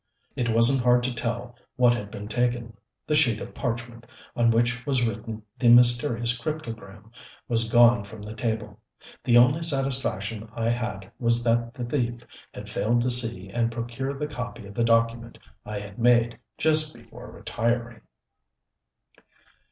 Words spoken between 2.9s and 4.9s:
The sheet of parchment, on which